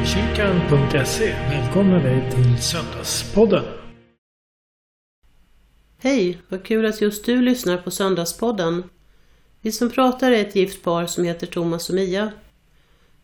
[0.00, 3.64] Pingstkyrkan.se välkomnar dig till Söndagspodden.
[5.98, 8.84] Hej, vad kul att just du lyssnar på Söndagspodden.
[9.60, 12.32] Vi som pratar är ett gift par som heter Thomas och Mia.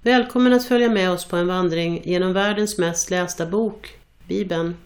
[0.02, 4.76] Välkommen att följa med oss på en vandring genom världens mest lästa bok, Bibeln.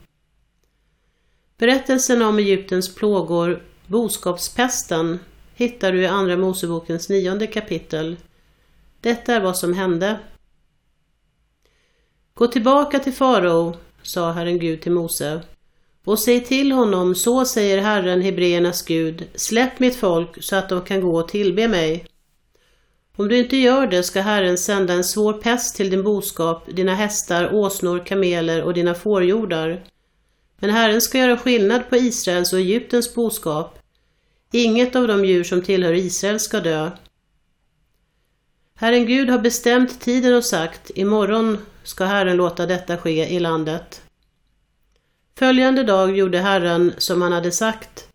[1.58, 5.18] Berättelsen om Egyptens plågor, boskapspesten,
[5.54, 8.16] hittar du i Andra Mosebokens nionde kapitel.
[9.00, 10.18] Detta är vad som hände.
[12.40, 15.40] Gå tillbaka till farao, sa Herren Gud till Mose,
[16.04, 20.80] och säg till honom, så säger Herren, Hebreernas Gud, släpp mitt folk så att de
[20.80, 22.06] kan gå och tillbe mig.
[23.16, 26.94] Om du inte gör det ska Herren sända en svår pest till din boskap, dina
[26.94, 29.84] hästar, åsnor, kameler och dina fårjordar.
[30.60, 33.78] Men Herren ska göra skillnad på Israels och Egyptens boskap.
[34.52, 36.90] Inget av de djur som tillhör Israel ska dö.
[38.80, 44.02] Herren Gud har bestämt tiden och sagt, imorgon ska Herren låta detta ske i landet.
[45.38, 48.08] Följande dag gjorde Herren som han hade sagt.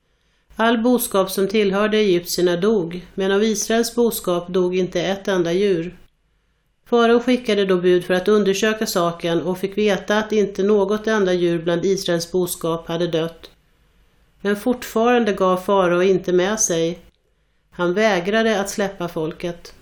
[0.55, 5.97] All boskap som tillhörde egyptierna dog, men av Israels boskap dog inte ett enda djur.
[6.85, 11.33] Farao skickade då bud för att undersöka saken och fick veta att inte något enda
[11.33, 13.49] djur bland Israels boskap hade dött.
[14.41, 16.99] Men fortfarande gav farao inte med sig.
[17.71, 19.74] Han vägrade att släppa folket.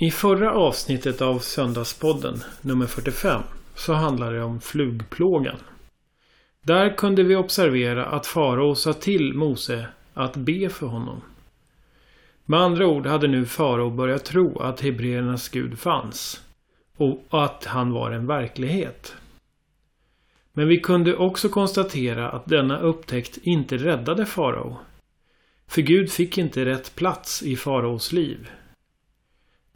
[0.00, 3.42] I förra avsnittet av Söndagspodden, nummer 45,
[3.74, 5.56] så handlade det om flugplågan.
[6.62, 11.20] Där kunde vi observera att farao sa till Mose att be för honom.
[12.44, 16.42] Med andra ord hade nu farao börjat tro att hebreernas gud fanns
[16.96, 19.14] och att han var en verklighet.
[20.52, 24.76] Men vi kunde också konstatera att denna upptäckt inte räddade farao.
[25.68, 28.48] För Gud fick inte rätt plats i faraos liv.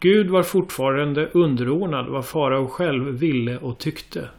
[0.02, 4.30] Gud var fortfarande underordnad vad farao själv ville och tyckte.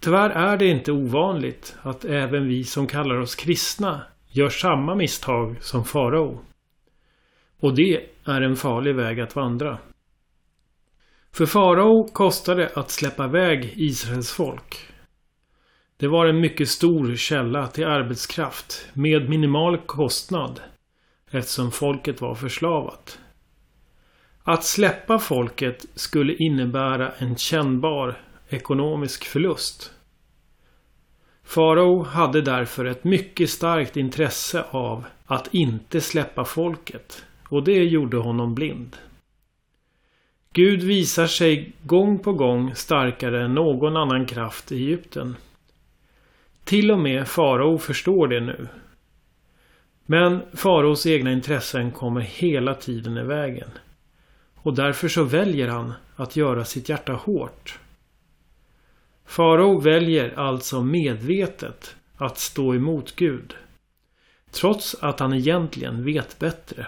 [0.00, 5.56] Tyvärr är det inte ovanligt att även vi som kallar oss kristna gör samma misstag
[5.60, 6.40] som farao.
[7.60, 9.78] Och det är en farlig väg att vandra.
[11.32, 14.76] För farao kostade det att släppa iväg Israels folk.
[15.96, 20.60] Det var en mycket stor källa till arbetskraft med minimal kostnad
[21.30, 23.18] eftersom folket var förslavat.
[24.46, 28.18] Att släppa folket skulle innebära en kännbar
[28.48, 29.92] ekonomisk förlust.
[31.44, 38.16] Farao hade därför ett mycket starkt intresse av att inte släppa folket och det gjorde
[38.16, 38.96] honom blind.
[40.52, 45.36] Gud visar sig gång på gång starkare än någon annan kraft i Egypten.
[46.64, 48.68] Till och med farao förstår det nu.
[50.06, 53.68] Men faraos egna intressen kommer hela tiden i vägen.
[54.64, 57.78] Och därför så väljer han att göra sitt hjärta hårt.
[59.24, 63.54] Farao väljer alltså medvetet att stå emot Gud.
[64.50, 66.86] Trots att han egentligen vet bättre.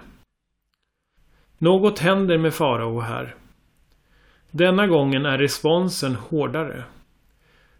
[1.58, 3.34] Något händer med farao här.
[4.50, 6.84] Denna gången är responsen hårdare.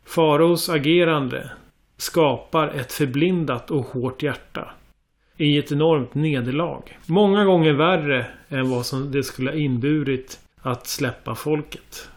[0.04, 1.50] Faraos agerande
[1.96, 4.74] skapar ett förblindat och hårt hjärta
[5.36, 6.82] i ett enormt nederlag.
[7.06, 12.08] Många gånger värre än vad som det skulle ha inburit att släppa folket.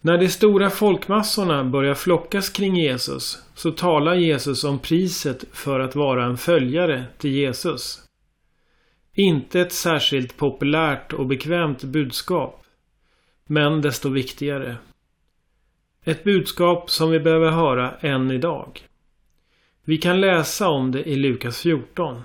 [0.00, 5.96] När de stora folkmassorna börjar flockas kring Jesus så talar Jesus om priset för att
[5.96, 8.04] vara en följare till Jesus.
[9.14, 12.64] Inte ett särskilt populärt och bekvämt budskap.
[13.46, 14.76] Men desto viktigare.
[16.04, 18.89] Ett budskap som vi behöver höra än idag.
[19.90, 22.22] Vi kan läsa om det i Lukas 14.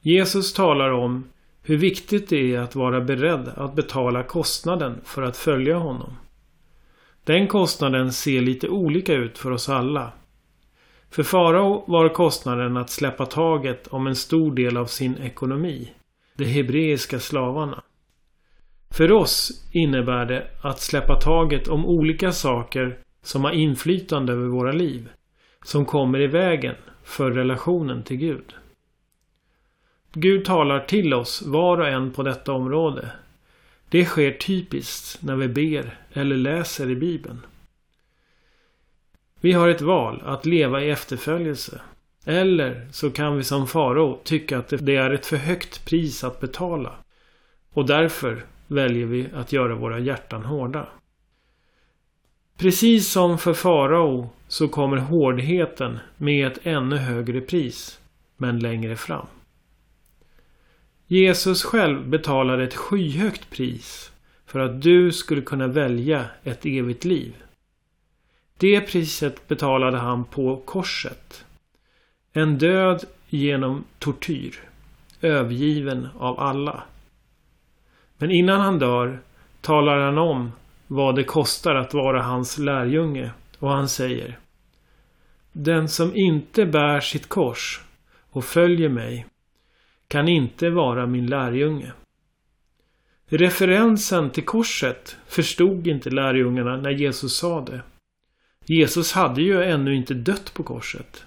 [0.00, 1.24] Jesus talar om
[1.62, 6.16] hur viktigt det är att vara beredd att betala kostnaden för att följa honom.
[7.24, 10.12] Den kostnaden ser lite olika ut för oss alla.
[11.10, 15.92] För farao var kostnaden att släppa taget om en stor del av sin ekonomi.
[16.36, 17.82] De hebreiska slavarna.
[18.90, 24.72] För oss innebär det att släppa taget om olika saker som har inflytande över våra
[24.72, 25.08] liv
[25.66, 26.74] som kommer i vägen
[27.04, 28.54] för relationen till Gud.
[30.12, 33.10] Gud talar till oss var och en på detta område.
[33.88, 37.46] Det sker typiskt när vi ber eller läser i Bibeln.
[39.40, 41.80] Vi har ett val att leva i efterföljelse.
[42.24, 46.40] Eller så kan vi som farao tycka att det är ett för högt pris att
[46.40, 46.92] betala.
[47.72, 50.86] Och därför väljer vi att göra våra hjärtan hårda.
[52.56, 58.00] Precis som för farao så kommer hårdheten med ett ännu högre pris,
[58.36, 59.26] men längre fram.
[61.06, 64.12] Jesus själv betalade ett skyhögt pris
[64.46, 67.34] för att du skulle kunna välja ett evigt liv.
[68.58, 71.44] Det priset betalade han på korset.
[72.32, 74.60] En död genom tortyr.
[75.20, 76.82] Övergiven av alla.
[78.18, 79.18] Men innan han dör
[79.60, 80.52] talar han om
[80.86, 84.38] vad det kostar att vara hans lärjunge och han säger
[85.52, 87.80] Den som inte bär sitt kors
[88.30, 89.26] och följer mig
[90.08, 91.92] kan inte vara min lärjunge.
[93.28, 97.80] Referensen till korset förstod inte lärjungarna när Jesus sa det.
[98.66, 101.24] Jesus hade ju ännu inte dött på korset.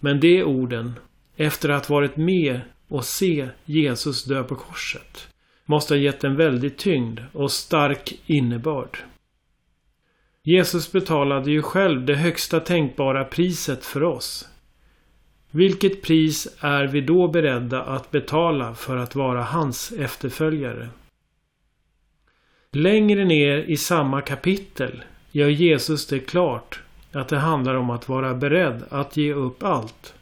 [0.00, 0.92] Men de orden,
[1.36, 5.28] efter att varit med och se Jesus dö på korset,
[5.70, 8.98] måste ha gett en väldig tyngd och stark innebörd.
[10.42, 14.48] Jesus betalade ju själv det högsta tänkbara priset för oss.
[15.50, 20.88] Vilket pris är vi då beredda att betala för att vara hans efterföljare?
[22.72, 25.02] Längre ner i samma kapitel
[25.32, 26.82] gör Jesus det klart
[27.12, 30.14] att det handlar om att vara beredd att ge upp allt.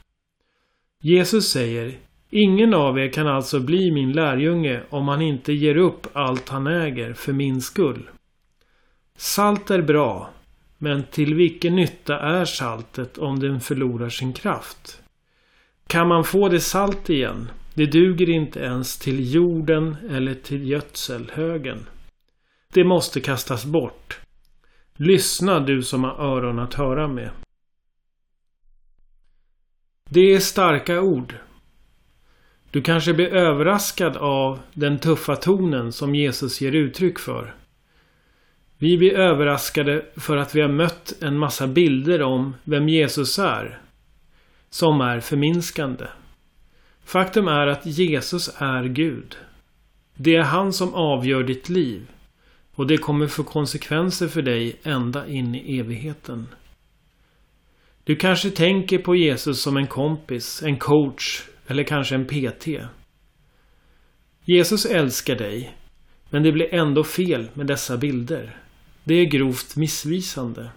[1.00, 1.98] Jesus säger
[2.30, 6.66] Ingen av er kan alltså bli min lärjunge om han inte ger upp allt han
[6.66, 8.10] äger för min skull.
[9.16, 10.30] Salt är bra,
[10.78, 15.02] men till vilken nytta är saltet om den förlorar sin kraft?
[15.86, 17.50] Kan man få det salt igen?
[17.74, 21.86] Det duger inte ens till jorden eller till gödselhögen.
[22.74, 24.20] Det måste kastas bort.
[24.96, 27.30] Lyssna du som har öron att höra med.
[30.10, 31.34] Det är starka ord.
[32.70, 37.54] Du kanske blir överraskad av den tuffa tonen som Jesus ger uttryck för.
[38.78, 43.80] Vi blir överraskade för att vi har mött en massa bilder om vem Jesus är.
[44.70, 46.04] Som är förminskande.
[47.04, 49.36] Faktum är att Jesus är Gud.
[50.14, 52.06] Det är han som avgör ditt liv.
[52.74, 56.46] Och det kommer få konsekvenser för dig ända in i evigheten.
[58.04, 62.68] Du kanske tänker på Jesus som en kompis, en coach eller kanske en PT.
[64.44, 65.76] Jesus älskar dig.
[66.30, 68.56] Men det blir ändå fel med dessa bilder.
[69.04, 70.70] Det är grovt missvisande.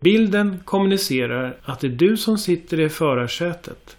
[0.00, 3.96] Bilden kommunicerar att det är du som sitter i förarsätet.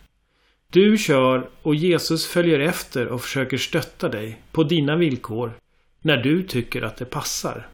[0.70, 5.54] Du kör och Jesus följer efter och försöker stötta dig på dina villkor
[6.02, 7.68] när du tycker att det passar.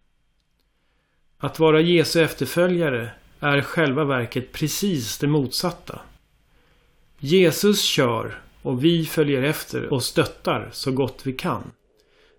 [1.37, 6.01] Att vara Jesu efterföljare är själva verket precis det motsatta.
[7.19, 11.71] Jesus kör och vi följer efter och stöttar så gott vi kan.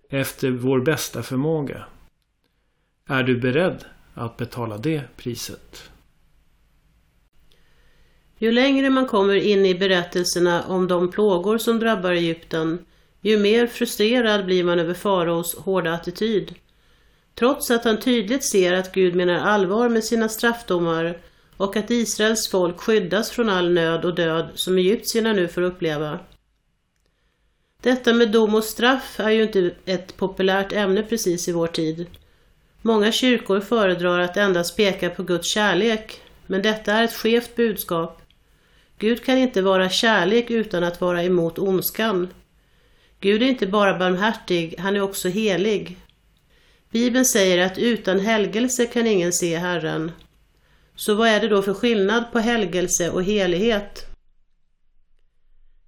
[0.09, 1.85] Efter vår bästa förmåga.
[3.07, 5.91] Är du beredd att betala det priset?
[8.37, 12.85] Ju längre man kommer in i berättelserna om de plågor som drabbar Egypten,
[13.21, 16.55] ju mer frustrerad blir man över faraos hårda attityd.
[17.35, 21.17] Trots att han tydligt ser att Gud menar allvar med sina straffdomar
[21.61, 26.19] och att Israels folk skyddas från all nöd och död som egyptierna nu får uppleva.
[27.81, 32.05] Detta med dom och straff är ju inte ett populärt ämne precis i vår tid.
[32.81, 38.21] Många kyrkor föredrar att endast peka på Guds kärlek, men detta är ett skevt budskap.
[38.97, 42.27] Gud kan inte vara kärlek utan att vara emot ondskan.
[43.19, 45.97] Gud är inte bara barmhärtig, han är också helig.
[46.91, 50.11] Bibeln säger att utan helgelse kan ingen se Herren.
[50.95, 54.05] Så vad är det då för skillnad på helgelse och helighet?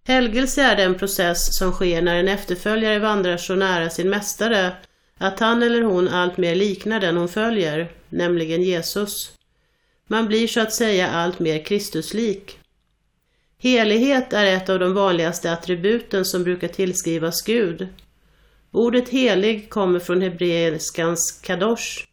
[0.08, 4.76] Helgelse är den process som sker när en efterföljare vandrar så nära sin mästare
[5.18, 9.32] att han eller hon alltmer liknar den hon följer, nämligen Jesus.
[10.08, 12.60] Man blir så att säga allt mer Kristuslik.
[13.58, 17.88] Helighet är ett av de vanligaste attributen som brukar tillskrivas Gud.
[18.72, 22.08] Ordet helig kommer från hebreiskans kadosh.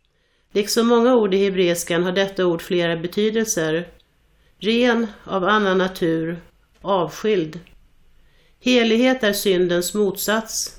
[0.53, 3.89] Liksom många ord i hebreiskan har detta ord flera betydelser.
[4.59, 6.41] Ren, av annan natur,
[6.81, 7.61] avskild.
[8.61, 10.77] Helighet är syndens motsats.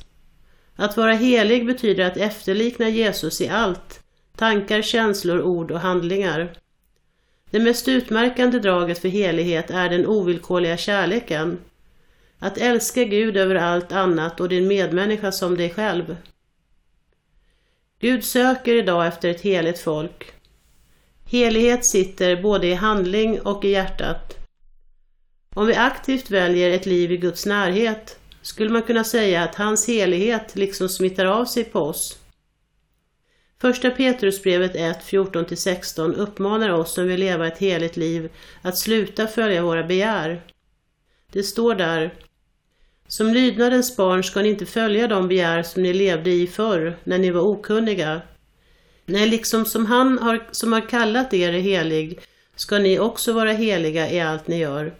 [0.75, 3.99] Att vara helig betyder att efterlikna Jesus i allt,
[4.35, 6.53] tankar, känslor, ord och handlingar.
[7.49, 11.59] Det mest utmärkande draget för helighet är den ovillkorliga kärleken.
[12.39, 16.15] Att älska Gud över allt annat och din medmänniska som dig själv.
[18.01, 20.31] Gud söker idag efter ett heligt folk.
[21.25, 24.37] Helighet sitter både i handling och i hjärtat.
[25.55, 29.87] Om vi aktivt väljer ett liv i Guds närhet skulle man kunna säga att hans
[29.87, 32.19] helighet liksom smittar av sig på oss.
[33.61, 38.29] Första Petrusbrevet 1, 14-16 uppmanar oss som vill leva ett heligt liv
[38.61, 40.41] att sluta följa våra begär.
[41.31, 42.13] Det står där
[43.11, 47.17] som lydnadens barn ska ni inte följa de begär som ni levde i förr, när
[47.17, 48.21] ni var okunniga.
[49.05, 52.19] Nej, liksom som han har, som har kallat er helig,
[52.55, 54.93] ska ni också vara heliga i allt ni gör.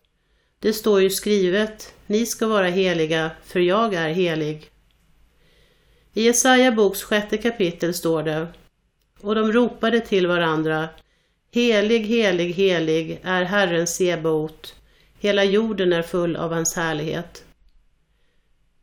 [0.60, 4.70] Det står ju skrivet, ni ska vara heliga, för jag är helig.
[6.13, 8.48] I Jesaja boks sjätte kapitel står det,
[9.22, 10.89] och de ropade till varandra,
[11.53, 14.75] Helig, helig, helig är Herren Sebaot,
[15.20, 17.44] hela jorden är full av hans härlighet.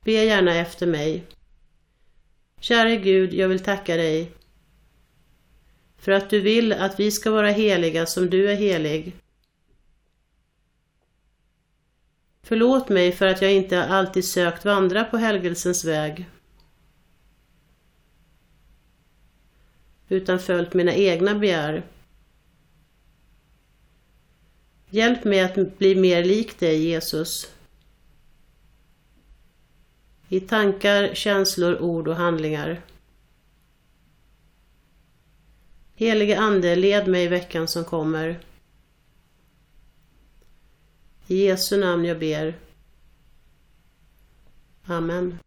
[0.08, 1.24] Be gärna efter mig.
[2.60, 4.32] Käre Gud, jag vill tacka dig
[5.98, 9.16] för att du vill att vi ska vara heliga som du är helig.
[12.42, 16.26] Förlåt mig för att jag inte alltid sökt vandra på helgelsens väg
[20.08, 21.82] utan följt mina egna begär.
[24.90, 27.57] Hjälp mig att bli mer lik dig, Jesus.
[30.28, 32.82] I tankar, känslor, ord och handlingar.
[35.94, 38.40] Helige Ande, led mig i veckan som kommer.
[41.26, 42.58] I Jesu namn jag ber.
[44.84, 45.38] Amen.